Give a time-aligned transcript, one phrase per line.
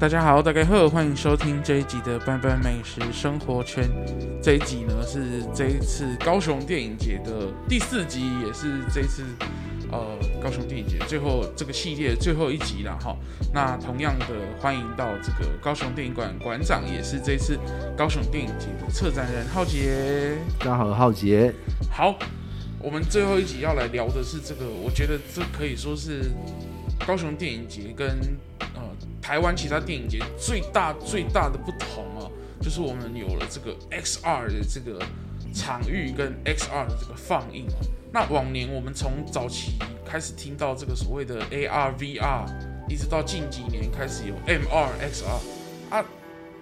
[0.00, 3.84] 大家好，大家好，欢迎收听这一集的《班班美食生活圈》。
[4.42, 9.22] 这一集呢是这一次高雄电影节的第四集，也是这一次
[9.92, 13.14] 呃高雄电影节最后这个系列最后一集了哈。
[13.52, 14.24] 那同样的，
[14.58, 17.58] 欢迎到这个高雄电影馆馆长，也是这次
[17.94, 20.38] 高雄电影节的策展人浩杰。
[20.60, 21.52] 大家好，浩杰。
[21.90, 22.18] 好，
[22.78, 26.30] 我们最后一集要来聊的是这个，我觉得这可以说是
[27.06, 28.18] 高雄电影节跟。
[29.20, 35.00] 台湾其他电影节最大最大的不同啊，就是我们有了这个 XR 的这个
[35.54, 37.66] 场域跟 XR 的这个放映。
[38.12, 42.44] 那往年我们从早期开始听到这个所谓的 AR、VR，
[42.88, 46.04] 一直到近几年开始有 MR、XR 啊，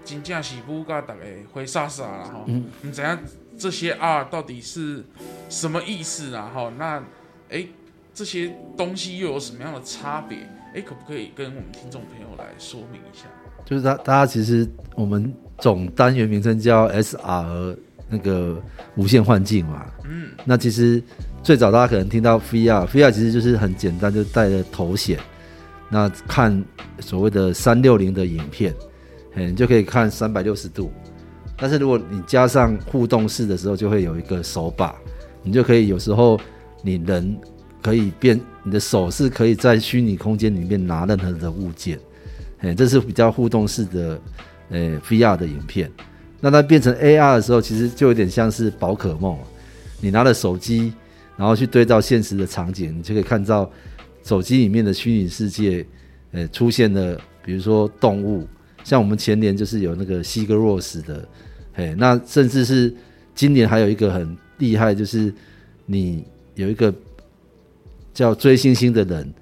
[0.05, 1.21] 真正是不噶大家
[1.53, 2.45] 会傻傻了哈。
[2.83, 3.19] 你怎样
[3.59, 5.05] 这些 R 到底是
[5.49, 6.51] 什么意思啊？
[6.55, 7.03] 哈，那
[7.49, 7.67] 哎，
[8.12, 10.39] 这些东西又有什么样的差别？
[10.75, 13.25] 哎，可不可以跟我们听众朋友来说明一下？
[13.65, 17.77] 就是他，大家其实我们总单元名称叫 SR
[18.09, 18.63] 那个
[18.95, 19.87] 无限幻境嘛。
[20.05, 21.03] 嗯，那其实
[21.43, 25.19] 最早大家可能听到 VR，VR 其实就是很简单，就戴着头显，
[25.91, 26.63] 那看
[27.01, 28.75] 所谓的三六零的影片，
[29.35, 30.93] 嗯，你就可以看三百六十度。
[31.57, 34.95] 但是如果你加上互动式的时候，就会有一个手把，
[35.43, 36.39] 你就可以有时候
[36.83, 37.39] 你人。
[37.83, 41.98] 可以变，你的手是可以在虚拟空间里面拿任何的物件，
[42.59, 44.21] 哎，这是比较互动式的，
[44.71, 45.91] 呃，VR 的影片。
[46.41, 49.39] 那它变成 AR 的时候，其实就有点像是宝可梦，
[50.01, 50.93] 你拿了手机，
[51.37, 53.71] 然后去对照现实的场景，你就可以看到
[54.25, 55.87] 手机里面的虚拟世界，
[56.33, 58.47] 呃，出现了，比如说动物，
[58.84, 61.29] 像我们前年就是有那个西格罗斯的，
[61.75, 62.95] 哎，那甚至是
[63.34, 65.33] 今年还有一个很厉害，就是
[65.87, 66.25] 你
[66.55, 66.93] 有一个。
[68.19, 69.33] 叫追星星的人，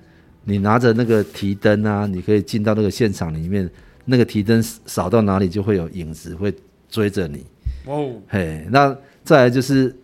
[0.44, 3.66] 你拿着那个提灯啊，你可以进到那个现场里面，
[4.04, 6.54] 那个提灯扫到哪里就会有影子会
[6.90, 7.42] 追着你。
[7.86, 8.94] 哦，嘿，那
[9.24, 9.96] 再来就是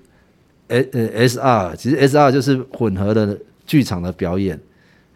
[0.68, 4.58] S 呃 S R，其实 S R 就是混合的剧场的表演。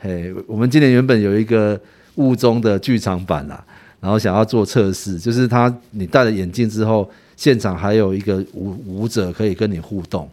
[0.00, 1.81] 嘿，我们今年原本有一个
[2.16, 3.65] 雾中的剧场版啦，
[4.00, 10.28] 然后想要做测试，就是他你戴了眼镜之后，现场还有一个舞舞者可以跟你互动，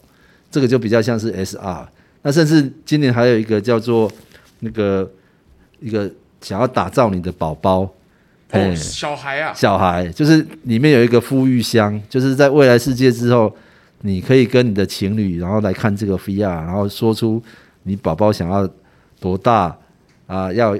[0.51, 1.87] 这个就比较像是 S R。
[2.23, 4.11] 那甚至今年还有一个叫做
[4.61, 5.09] 那个
[5.79, 6.09] 一个
[6.41, 7.81] 想要打造你的宝宝，
[8.51, 13.53] 哦，小孩啊，小孩就是里面有一个富裕箱，就是在未来世界之后，
[14.01, 17.41] 你可以跟你的情侣，然后来看这个 VR，然后说出
[17.83, 18.67] 你宝宝想要
[19.19, 19.75] 多大
[20.27, 20.77] 啊，要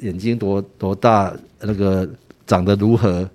[0.00, 2.08] 眼睛多多大，那个
[2.46, 3.28] 长得如何，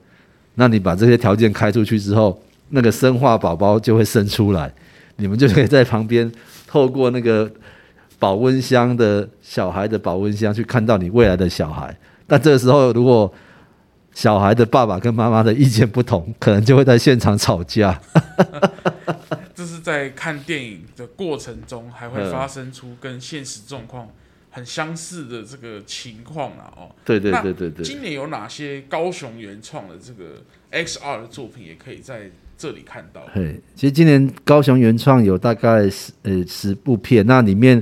[0.56, 4.72] 那你把这些条件开出去之后，那个生化宝宝就会生出来，
[5.20, 6.32] 你们就可以在旁边。
[6.66, 7.52] 透过那个
[8.20, 11.98] 保温箱的小孩的保温箱去看到你未来的小孩，
[12.28, 13.34] 但这个时候如果
[14.14, 18.00] 小孩的爸爸跟妈妈的意见不同，可能就会在现场吵架。
[19.56, 24.08] 这是在看电影的过程中，还会发生出跟现实状况
[24.52, 26.72] 很相似的这个情况啊！
[26.78, 27.84] 哦，对对对对对。
[27.84, 37.82] 今年有哪些高雄原创的这个 XR 的作品，也可以在这里看到，嘿，其实今年高雄原创有大概十呃十部片，那里面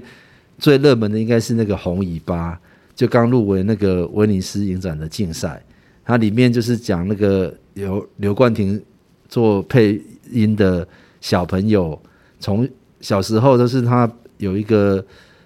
[0.60, 2.62] 最热门的应该是那个红尾巴，
[2.94, 5.60] 就刚入围那个威尼斯影展的竞赛，
[6.06, 8.80] 它里面就是讲那个由刘冠廷
[9.28, 10.00] 做配
[10.30, 10.88] 音的
[11.22, 12.00] 小朋友，
[12.40, 12.70] 从
[13.02, 15.04] 小时候都是他有一个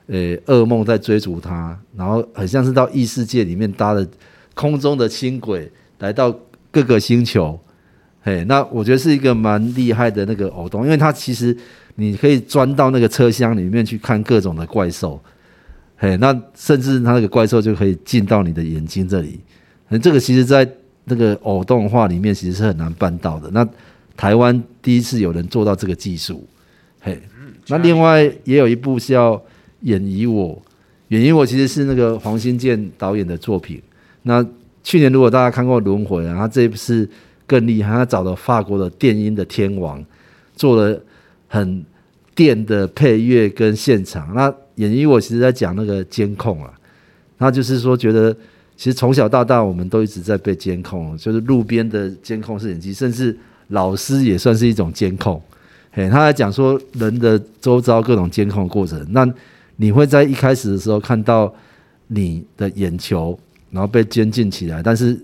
[0.08, 4.06] 呃噩梦在追逐他，然后很像是到异世界里面搭了
[4.54, 6.38] 空中的轻轨来到
[6.70, 7.58] 各个星球。
[8.24, 11.58] 嘿，那我觉得是一个蛮厉害的那个偶动，因为它其实
[11.96, 15.20] 你可以钻到那个车厢里面去看各种的怪兽，
[15.98, 19.40] 嘿，那甚至它那个怪兽就可以进到你的眼睛这里，
[19.90, 20.70] 那这个其实在
[21.06, 23.50] 那个偶动画里面其实是很难办到的。
[23.50, 23.68] 那
[24.16, 26.48] 台湾第一次有人做到这个技术，
[27.00, 27.20] 嘿，
[27.70, 29.36] 那另外也有一部是要
[29.80, 30.50] 《演绎我》，
[31.08, 33.82] 《演绎我》其实是那个黄新建导演的作品。
[34.22, 34.46] 那
[34.84, 37.10] 去年如果大家看过《轮回》啊，他这一部是。
[37.52, 40.02] 更厉害，他找了法国的电音的天王，
[40.56, 40.98] 做了
[41.50, 41.84] 很
[42.34, 44.34] 电的配乐跟现场。
[44.34, 44.44] 那
[44.76, 46.72] 演绎我其实在讲那个监控啊，
[47.38, 48.34] 他就是说觉得
[48.78, 53.38] 其实从小到大我们都一直在被监控，就是路边的监控摄影机，甚至
[53.68, 55.42] 老师也算是一种监控。
[55.92, 59.28] 嘿，他在讲说人的周遭各种监控过程，那
[59.76, 61.54] 你会在一开始的时候看到
[62.08, 63.38] 你的眼球，
[63.72, 65.20] 然后被监禁起来，但是。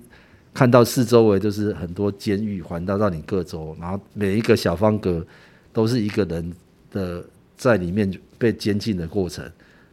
[0.57, 5.24] 看到四周围就是很多监狱环绕到你各州，然后每一个小方格
[5.71, 6.51] 都是一个人
[6.89, 7.24] 的
[7.56, 9.48] 在里面被监禁的过程。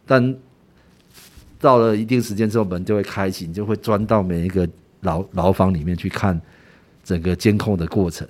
[0.06, 0.34] 但
[1.60, 4.66] 到了一定时间之后，门就会开启，你就会钻到每一个
[5.02, 6.40] 牢牢房里面去看
[7.04, 8.26] 整个监控的过程，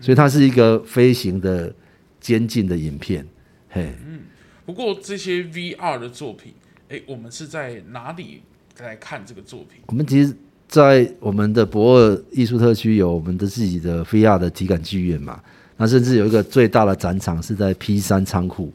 [0.00, 1.70] 所以它是一个飞行的
[2.18, 3.26] 监禁的影片。
[3.68, 4.20] 嘿，嗯，
[4.64, 6.54] 不过这些 VR 的作品，
[6.88, 8.40] 哎，我们是在哪里
[8.78, 9.82] 来看这个作品？
[9.88, 10.34] 我们其实，
[10.68, 15.40] 在我们的博二艺术特区有我们的自己的 VR 的体感剧院嘛，
[15.76, 18.72] 那甚至有一个最大的展场是在 P 三仓库。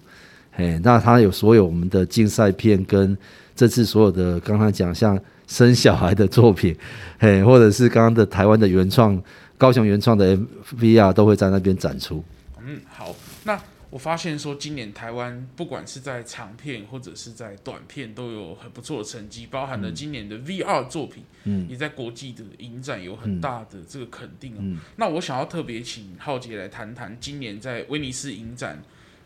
[0.51, 3.18] 嘿，那它有所有我们的竞赛片跟
[3.56, 6.75] 这次所有的刚才讲像生小孩的作品，
[7.19, 9.21] 嘿，或者是刚刚的台湾的原创
[9.57, 10.38] 高雄原创的
[10.80, 12.24] VR 都会在那边展出。
[12.65, 13.59] 嗯，好，那。
[13.89, 24.57] 我发现说，今年台湾不管是在长片或者是在短片，都有很不错的成绩，包含了今年的 VR 作品，嗯，也在国际的影展有很大的这个肯定哦。
[24.59, 28.80] 嗯嗯、那我想要特别请浩杰来谈谈今年在威尼斯影展，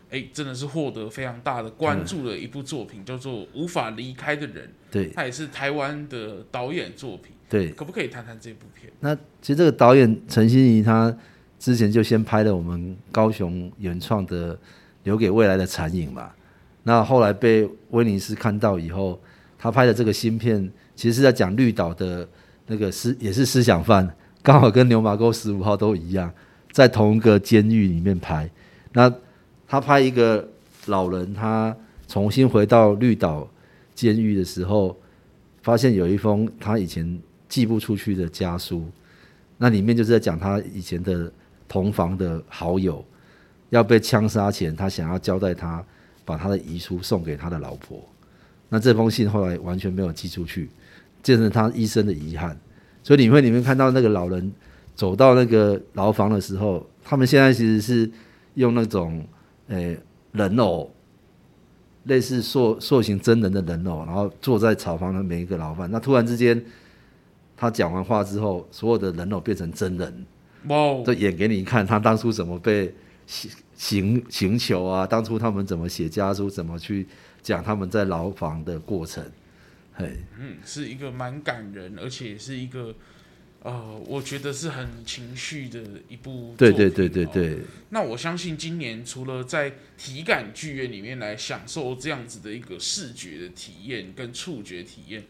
[0.08, 4.66] 哎，真的是获得非常大的关注的一部作品，嗯、叫做《无法离开的人》。
[4.90, 7.32] 对，他也是台湾的导演作品。
[7.50, 8.90] 对，可不可以谈谈这部片？
[9.00, 11.14] 那其实这个导演陈心怡他。
[11.64, 14.54] 之前就先拍了我们高雄原创的
[15.04, 16.30] 《留给未来的残影》嘛，
[16.82, 19.18] 那后来被威尼斯看到以后，
[19.58, 22.28] 他拍的这个新片，其实是在讲绿岛的
[22.66, 24.06] 那个思，也是思想犯，
[24.42, 26.30] 刚好跟牛马沟十五号都一样，
[26.70, 28.46] 在同一个监狱里面拍。
[28.92, 29.10] 那
[29.66, 30.46] 他拍一个
[30.84, 31.74] 老人，他
[32.06, 33.48] 重新回到绿岛
[33.94, 34.94] 监狱的时候，
[35.62, 37.18] 发现有一封他以前
[37.48, 38.84] 寄不出去的家书，
[39.56, 41.32] 那里面就是在讲他以前的。
[41.68, 43.04] 同房的好友
[43.70, 45.84] 要被枪杀前，他想要交代他
[46.24, 48.02] 把他的遗书送给他的老婆。
[48.68, 50.70] 那这封信后来完全没有寄出去，
[51.22, 52.58] 变成他一生的遗憾。
[53.02, 54.52] 所以你会里面看到那个老人
[54.94, 58.10] 走到那个牢房的时候，他们现在其实是
[58.54, 59.24] 用那种
[59.68, 59.98] 诶、
[60.32, 60.90] 人偶，
[62.04, 65.90] 类似塑塑形真人的人偶，然后坐在草房的每一个牢犯。
[65.90, 66.64] 那突然之间，
[67.56, 70.26] 他讲完话之后，所有的人偶变成真人。
[70.68, 71.02] 哇！
[71.04, 72.94] 就演给你看，他当初怎么被
[73.76, 75.06] 刑刑求啊？
[75.06, 76.48] 当初他们怎么写家书？
[76.48, 77.06] 怎么去
[77.42, 79.24] 讲他们在牢房的过程？
[79.92, 82.94] 嘿，嗯，是一个蛮感人，而且是一个
[83.62, 86.54] 呃，我觉得是很情绪的一部。
[86.56, 87.58] 对对对对对。
[87.90, 95.24] 那我相信今年除了在体感剧院里面来享受这样子的一个视觉的体验跟触觉体验。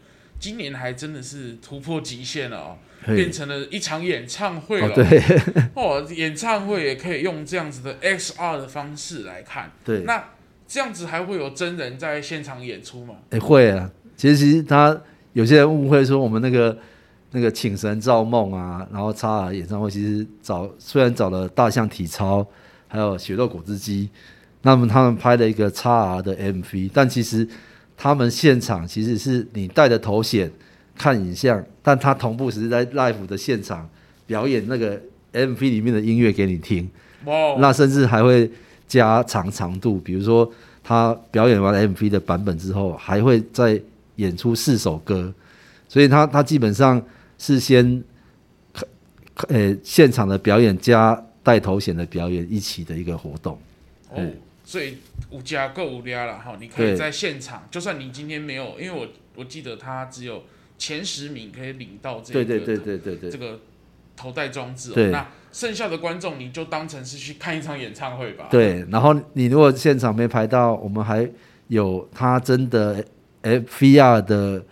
[0.45, 2.77] 今年还真的是突破极限了哦，
[3.15, 4.89] 变成了一场演唱会了。
[4.89, 5.23] 哦，对，
[5.73, 9.71] 哦，演唱会也可以用这样子的 XR 的方式来看。
[9.83, 10.23] 对，那
[10.67, 13.15] 这样子还会有真人在现场演出吗？
[13.31, 13.89] 哎，会啊。
[14.15, 14.95] 其实，其实他
[15.33, 16.77] 有些人误会说我们那个
[17.31, 22.45] 那个请神造梦啊，然后 XR 演唱会其实找虽然找了大象体操，
[22.87, 24.11] 还有血肉果汁机，
[24.61, 27.47] 那么他们拍了一个 XR 的 MV，但其实。
[27.97, 30.51] 他们现场其实是你戴着头显
[30.97, 33.89] 看影像，但他同步是在 live 的现场
[34.25, 34.99] 表演那个
[35.33, 36.89] MV 里面的音乐给你听。
[37.25, 37.55] 哇！
[37.59, 38.49] 那甚至还会
[38.87, 40.49] 加长长度，比如说
[40.83, 43.81] 他表演完 MV 的版本之后，还会再
[44.17, 45.33] 演出四首歌，
[45.89, 47.01] 所以他他基本上
[47.37, 48.03] 是先
[49.47, 53.57] 呃现场的表演加带头显的表演一起的一个活动。
[54.11, 54.23] 哦。
[54.65, 54.97] 所以
[55.29, 60.43] 五加购无加了哈，你可以在现场，就算你今天没有，因为我我记得他只有
[60.75, 63.59] 前十名可以领到这个，对对对对对对，这个
[64.17, 68.47] 头戴装置，对，那剩下的观众你就当成是去看一场演唱会吧。
[68.49, 71.29] 对，然后你如果现场没排到，我们还
[71.67, 73.05] 有他真的
[73.43, 74.65] FVR 的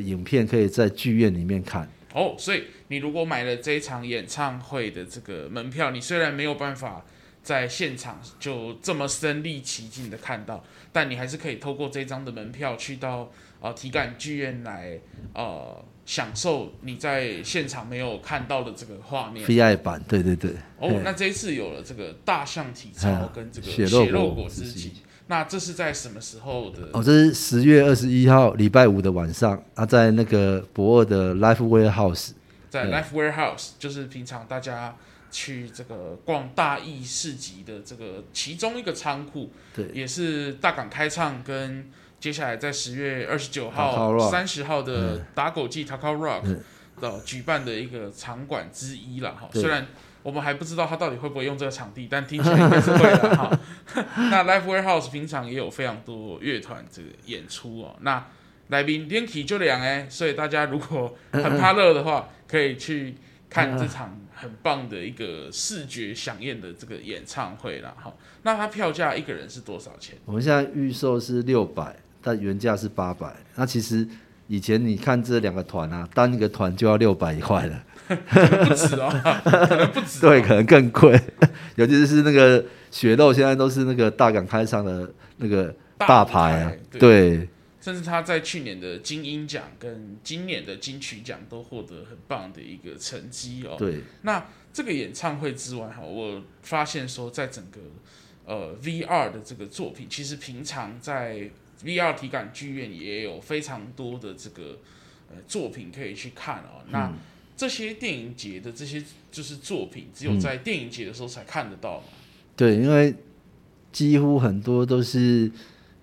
[0.00, 1.88] 影片可以在剧院里面看。
[2.12, 7.04] 哦，所以你如果买了这一场演唱会的这个门票，你虽然没有办法。
[7.48, 10.62] 在现场就这么身临其境的看到，
[10.92, 13.30] 但你还是可以透过这张的门票去到
[13.62, 14.98] 呃体感剧院来
[15.32, 19.48] 呃享受你在现场没有看到的这个画面。
[19.48, 20.50] V I 版，对对对。
[20.78, 24.92] 哦，那这一次有了这个大象体操跟这个血肉果汁机，
[25.28, 26.90] 那这是在什么时候的？
[26.92, 32.32] 哦，这是十月二十一号礼拜五的晚上啊，在那个博二的 Life Warehouse，
[32.68, 34.94] 在 Life Warehouse 就是平常大家。
[35.30, 46.56] 去这个逛大义市集的这个其中一个仓库，对，也是大港开唱跟接下来在十月二十九号、三十号的打狗记 Takao Rock
[47.00, 49.48] 的举办的一个场馆之一了哈。
[49.52, 49.86] 虽然
[50.22, 53.50] 我们还不知道他到底会不会用这个场地，但听起来应该是会的哈。
[54.30, 57.96] 那 Live Warehouse 平常也有非常多乐团这个演出哦。
[58.00, 58.26] 那
[58.68, 63.14] 来宾 l i n k y 就凉哎，所以大家如果很怕热的话，可以去
[63.48, 64.18] 看这场。
[64.40, 70.16] 很棒的一个视觉饗宴的这个演唱会啦哈，那它票价一个人是多少钱？
[70.24, 73.34] 我们现在预售是六百，但原价是八百。
[73.56, 74.06] 那其实
[74.46, 79.10] 以前你看这两个团啊，单一个团就要六百块了， 不止哦，
[79.44, 81.20] 可能不止，对，可能更贵。
[81.76, 87.00] 尤其是那个血肉，现在都是那个大港开唱的那个大牌啊，对。
[87.00, 87.48] 对
[87.88, 93.76] 甚至他在去年的金鹰奖跟今年的金曲奖都获得很棒的一个成绩哦。
[93.78, 97.80] 对，那这个演唱会之外哈，我发现说在整个
[98.44, 101.48] 呃 VR 的这个作品，其实平常在
[101.82, 104.80] VR 体感剧院也有非常多的这个
[105.30, 106.84] 呃作品可以去看哦。
[106.90, 107.14] 那、嗯、
[107.56, 109.02] 这些电影节的这些
[109.32, 112.04] 就是作品，只有在电影节的时候才看得到嘛？
[112.54, 113.14] 对，因为
[113.90, 115.50] 几乎很多都是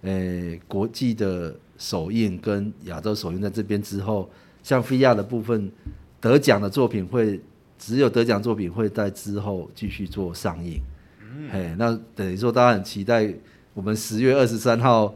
[0.02, 1.60] 呃国际的。
[1.78, 4.30] 首映跟亚洲首映在这边之后，
[4.64, 5.72] 像菲亚的部分
[6.20, 7.40] 得奖的作品会
[7.78, 10.80] 只有得奖作品会在之后继续做上映。
[11.20, 13.34] 嗯，嘿，那等于说大家很期待，
[13.74, 15.14] 我们十月二十三号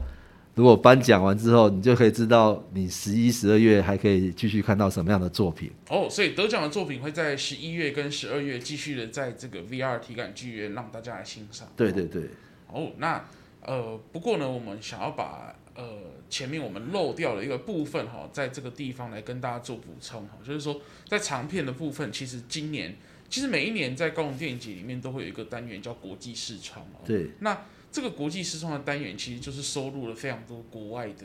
[0.54, 5.70] 如果颁奖完之后，你就可以知道你十一、十二月还可以继续看到什么样的作品。
[5.88, 11.66] 哦，所以得奖的作品会在十一月跟十二月继续的在这个 VR 体感剧院让大家来欣赏。
[11.74, 12.24] 对对对。
[12.68, 13.24] 哦，那
[13.64, 15.54] 呃，不过呢，我们想要把。
[15.80, 22.94] 呃，前面我们漏掉了一个部分哈，在这个地方来跟大家做补充哈，就是说在长片的部分，其实今年
[23.30, 27.00] 其实每一年在高雄电影节里面都会有一个单元叫国际视窗哦。
[27.06, 27.30] 对。
[27.38, 31.24] 那这个国际视窗的单元其实就是收录了非常多国外的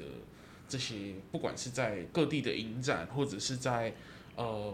[0.70, 3.94] 这些，不管是在各地的影展，或者是在
[4.38, 4.74] 呃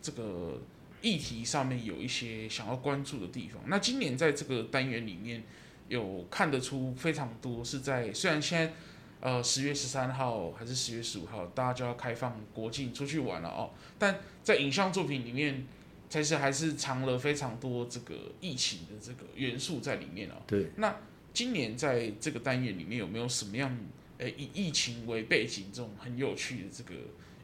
[0.00, 0.62] 这个
[1.02, 3.60] 议题上面有一些想要关注的地方。
[3.66, 5.42] 那今年在这个单元里面
[5.88, 8.72] 有看得出非常多是在虽然现在。
[9.20, 13.70] 呃，十月十三号还是十月十五号，大家就要开放国境出去玩了哦。
[13.98, 15.66] 但在影像作品里面，
[16.08, 20.34] 其实还是藏了非常多这个疫情的这个元素在里面哦。
[20.46, 20.68] 对。
[20.76, 20.94] 那
[21.32, 23.76] 今年在这个单元里面有没有什么样，
[24.18, 26.94] 诶，以疫情为背景这种很有趣的这个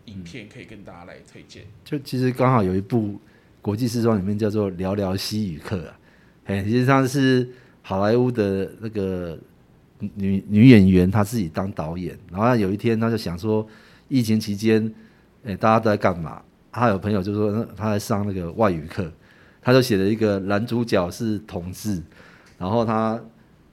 [0.05, 1.65] 影片可以跟大家来推荐？
[1.85, 3.19] 就其实刚好有一部
[3.61, 5.99] 国际时装里面叫做《聊聊西语课》啊，
[6.45, 7.49] 哎，实际上是
[7.83, 9.37] 好莱坞的那个。
[10.15, 13.67] 女女演员她自己当导演，然后有一天她就想说，
[14.09, 14.93] 疫情期间，
[15.45, 16.41] 诶，大家都在干嘛？
[16.71, 19.11] 她有朋友就说，她在上那个外语课，
[19.63, 22.03] 她就写了一个男主角是同志，
[22.59, 23.21] 然后她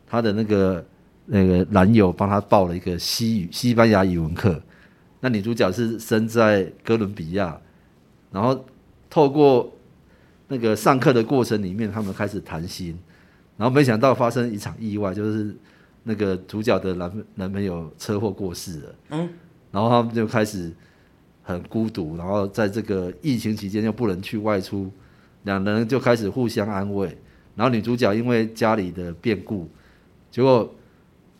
[0.07, 0.85] 她的那个
[1.25, 4.61] 那个男友帮她报了一个西语西班牙语文课，
[5.19, 7.59] 那女主角是生在哥伦比亚，
[8.31, 8.65] 然后
[9.09, 9.71] 透过
[10.47, 12.97] 那个上课的过程里面，他们开始谈心，
[13.57, 15.55] 然后没想到发生一场意外，就是。
[16.03, 19.29] 那个主角的男男朋友车祸过世了，嗯，
[19.71, 20.71] 然后他们就开始
[21.43, 24.91] 很孤独，然后在这个疫情期间又不能去外出，
[25.43, 27.15] 两人就开始互相安慰。
[27.55, 29.69] 然后女主角因为家里的变故，
[30.31, 30.73] 结果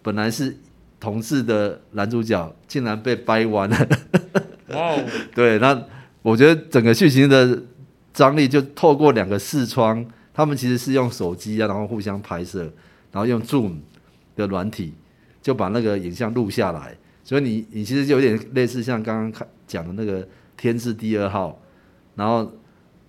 [0.03, 0.55] 本来是
[0.99, 3.77] 同事的男主角竟然被掰弯了，
[4.69, 5.05] 哇哦！
[5.33, 5.83] 对，那
[6.21, 7.63] 我觉得整个剧情的
[8.13, 12.59] 张力就透过两个视窗，他们其实是用手机啊，然后互相拍摄，
[13.11, 13.77] 然后用 Zoom。
[14.35, 14.93] 的软体
[15.41, 20.23] 就把那个影像录下来，所以你你其实就有点类似像刚刚看讲的那个
[20.55, 21.49] 《天字第二号》，
[22.15, 22.51] 然后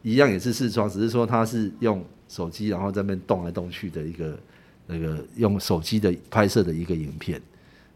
[0.02, 4.38] 一样也是视窗，只是说它是用手机然后在那边动来动去的一个
[4.86, 7.40] 那个用手机的拍摄的一个影片。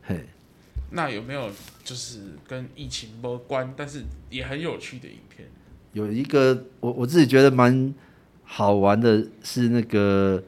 [0.02, 0.24] 嘿，
[0.90, 1.50] 那有没有
[1.82, 5.48] 就是跟疫情无关，但是也很有趣的影片？
[5.92, 7.94] 有一个我我自己觉得蛮
[8.44, 10.42] 好玩的是那个。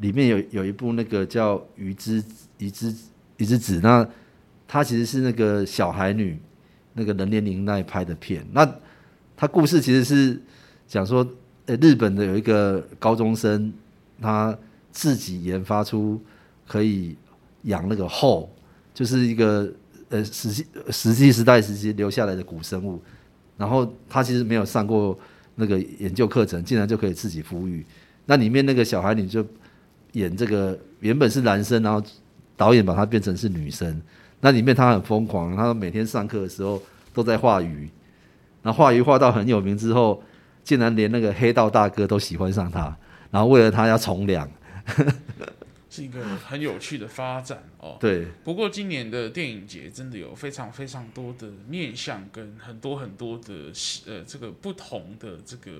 [0.00, 2.22] 里面有有一部那个叫《鱼之
[2.58, 2.94] 鱼之
[3.36, 4.06] 鱼之子》，那
[4.66, 6.36] 他其实是那个小孩女
[6.94, 8.44] 那个人莲玲奈拍的片。
[8.52, 8.68] 那
[9.36, 10.42] 他故事其实是
[10.88, 11.24] 讲说，
[11.66, 13.72] 呃，日本的有一个高中生，
[14.20, 14.56] 他
[14.90, 16.20] 自己研发出
[16.66, 17.16] 可以
[17.62, 18.52] 养那个后，
[18.92, 19.72] 就是一个
[20.08, 23.00] 呃石器石器时代时期留下来的古生物。
[23.56, 25.16] 然后他其实没有上过
[25.54, 27.86] 那个研究课程，竟然就可以自己孵育。
[28.26, 29.46] 那里面那个小孩女就。
[30.14, 32.02] 演这个原本是男生，然后
[32.56, 34.02] 导演把他变成是女生。
[34.40, 36.82] 那里面他很疯狂，他每天上课的时候
[37.14, 37.88] 都在画鱼，
[38.62, 40.22] 然后画鱼画到很有名之后，
[40.62, 42.94] 竟然连那个黑道大哥都喜欢上他，
[43.30, 44.46] 然后为了他要从良，
[45.88, 47.96] 是一个很有趣的发展哦。
[47.98, 48.26] 对。
[48.44, 53.72] 不过今年的电影节真的有非常非常多的面向跟很多很多的
[54.06, 55.70] 呃这个不同的这个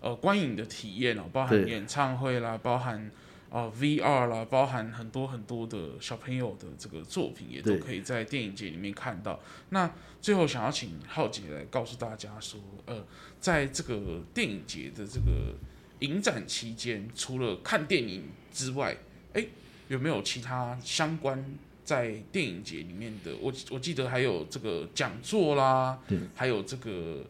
[0.00, 3.10] 呃观影的体验哦，包含演唱会啦，包含。
[3.54, 9.38] 啊，VR 啦，包含很多很多的小朋友的这个作品，也都可以在电影节里面看到。
[9.68, 9.88] 那
[10.20, 13.06] 最后想要请浩杰来告诉大家说，呃，
[13.38, 15.54] 在这个电影节的这个
[16.00, 18.96] 影展期间，除了看电影之外，
[19.34, 19.48] 诶，
[19.86, 25.96] 有没有其他相关在电影节里面的，我我记得还有这个讲座啦，
[26.34, 27.24] 还有这个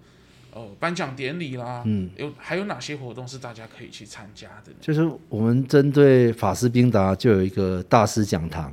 [0.54, 4.78] 呃颁奖典礼啦，嗯，有还有哪些活动是大家可以去参加的呢？
[4.80, 8.72] 就是我们针对法师宾达就有一个大师讲堂，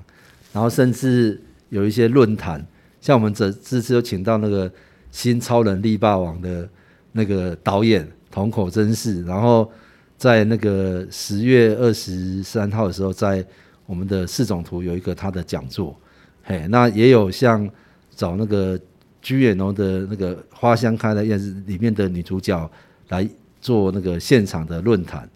[0.53, 2.65] 然后甚至有一些论坛，
[3.01, 4.71] 像我们这这次有请到那个
[5.11, 6.69] 新超能力霸王的
[7.11, 9.69] 那个导演瞳口真嗣，然后
[10.17, 13.45] 在那个十月二十三号的时候在。
[13.87, 15.99] 我们的四种图有一个他的讲座，
[16.43, 17.69] 嘿，那也有像
[18.15, 18.79] 找那个
[19.23, 22.69] GMO 的那个花香开的样子里面的女主角
[23.09, 23.27] 来
[23.59, 25.29] 做那个现场的论坛。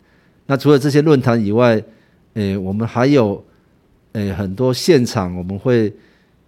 [0.46, 1.82] 那除了这些论坛以外，
[2.34, 3.44] 诶，我们还有
[4.14, 5.94] 诶很多现场我们会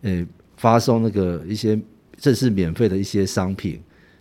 [0.02, 0.26] 诶
[0.58, 1.80] 发送那个一些
[2.18, 3.80] 这是免费的一些商品，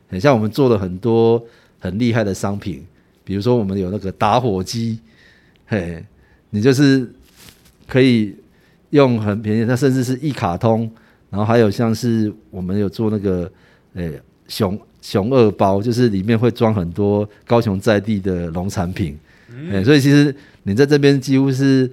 [0.08, 1.42] 很像我们做了很多
[1.78, 2.85] 很厉害的商品，
[3.25, 4.99] 比如说我们有那个打火机，
[5.66, 6.04] 嘿，
[6.50, 7.08] 你就是。
[7.88, 8.35] 可以
[8.90, 10.90] 用很便宜，那甚至是一卡通，
[11.37, 13.52] 然后还有像是我们有做那个，
[13.93, 19.19] 诶熊熊二包，就是里面会装很多高雄在地的农产品，
[19.50, 21.90] 嗯，所以其实你在这边几乎是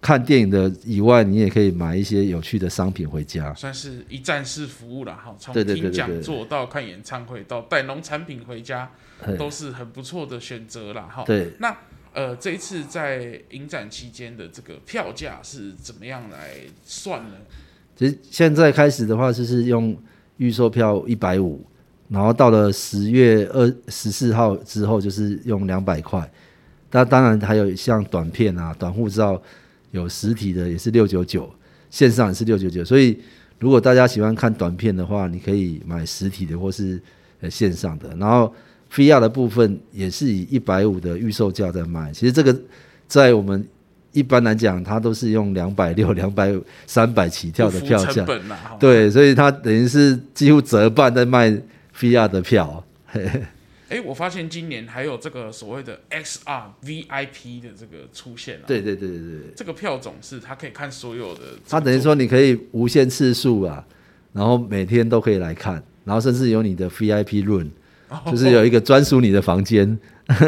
[0.00, 5.36] 看电影的以外，你也可以买一些有趣的商品回家，算是一站式服务了哈。
[5.38, 8.90] 从听讲座到看演唱会到带农产品回家，
[9.38, 11.22] 都是很不错的选择了哈。
[11.26, 11.76] 对，那。
[12.16, 17.34] 呃，这一次在影展期间的这个票价是怎么样来算呢？
[17.96, 19.96] 其实现在开始的话，就是用
[20.36, 21.64] 预售票一百五，
[22.08, 26.30] 然后到了十月二十四号之后，就是用两百块。
[26.92, 29.40] 那当然还有像短片啊、短护照，
[29.90, 31.50] 有实体的也是六九九，
[31.90, 32.84] 线上也是六九九。
[32.84, 33.18] 所以
[33.58, 37.00] 如果大家喜欢看短片的话，你可以买实体的或是
[37.40, 38.54] 呃线上的，然后。
[38.94, 42.56] VR 的部分也是以一百五的预售价在卖，其实这个
[43.08, 43.66] 在我们
[44.16, 46.50] 一般来讲，它都是用两百六、两百
[46.86, 48.26] 三百起跳的票价，
[48.80, 51.50] 对，所以它等于是几乎折半在卖
[51.98, 52.82] VR 的票。
[53.88, 58.64] 哎，我发现今年还有这个所谓的 XR VIP 的这个出现了。
[58.66, 63.84] 对对对对对，这个票种是它可以看所有的，它等于说你可以无限次数啊，
[64.32, 67.68] 然后每天都可以来看，然后甚至有你的 VIP room。
[68.30, 69.98] 就是有一个专属你的房间。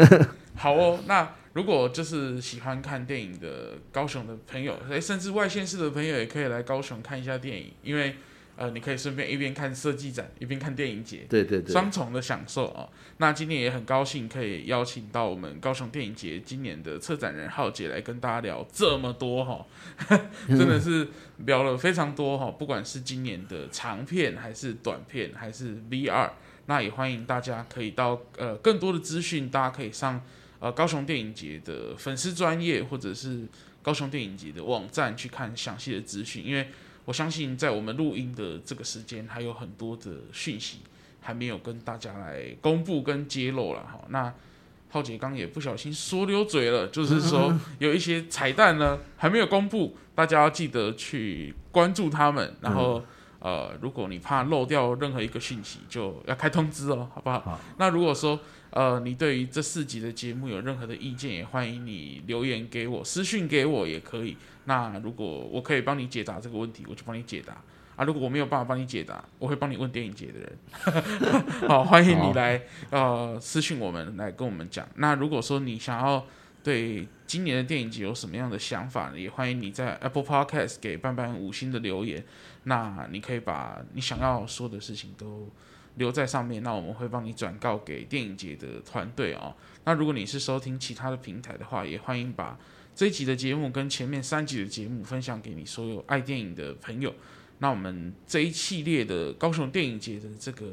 [0.55, 8.15] 好哦，那如果就是喜欢看电影的高雄的朋友，诶，甚至外县市的朋友也可以来高雄看一下电影，因为
[8.55, 12.89] 呃，你可以顺便一边看设计展，一边看电影节，对对对，双重的享受哦。
[13.17, 19.65] 那今天也很高兴可以邀请到我们高雄电影节今年的策展人浩杰来跟大家聊这么多哈、
[20.09, 21.07] 哦， 真的是
[21.45, 26.29] 聊了非常多哈、哦，不管是今年的长片还是短片还是 VR。
[26.65, 30.21] 那也欢迎大家可以到呃更多的资讯，大家可以上
[30.59, 33.47] 呃高雄电影节的粉丝专业或者是
[33.81, 36.67] 高雄电影节的网站去看详细的资讯，因为
[37.05, 40.79] 我相信在我们录音的这个时间还有很多的讯息
[41.21, 44.01] 还没有跟大家来公布跟揭露了哈。
[44.09, 44.33] 那
[44.89, 53.03] 浩杰刚也不小心说溜嘴了，就是说 有一些彩蛋呢还没有公布，大家要记得去关注他们，然后。
[53.41, 57.39] 呃，如果你怕漏掉任何一个讯息，就要开通知哦，好不好？
[57.39, 57.59] 好。
[57.77, 58.37] 那如果说
[58.71, 64.37] 呃，你对于这四集的节目有任何的意见，也欢迎你留言给我，私讯给我也可以。
[64.65, 67.57] 那如果我可以帮你解答这个问题，我就帮你解答
[67.95, 68.05] 啊。
[68.05, 70.57] 如果我没有办法帮你解答，我会帮你问电影节的人。
[71.67, 74.87] 好，欢迎你来呃私信我们来跟我们讲。
[74.95, 76.23] 那如果说你想要
[76.61, 79.11] 对今年的电影节有什么样的想法？
[79.15, 82.23] 也欢迎你在 Apple Podcast 给班班五星的留言。
[82.65, 85.49] 那你可以把你想要说的事情都
[85.95, 89.53] 留在上面，那我们会帮你转告给电影节的团队哦。
[89.85, 92.57] 那如果你是收听其他的平台的话，也欢迎把
[92.95, 97.13] 这一集的节目跟前面三集的节目分享给你所有爱电影的朋友。
[97.59, 100.67] 那我们这一系列的高雄电影节的这个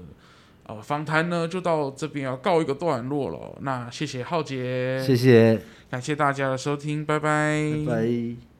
[0.64, 3.59] 呃访谈呢，就到这边要告一个段落了。
[3.62, 8.56] 那谢谢浩杰，谢谢，感谢大家的收听，拜拜，拜拜。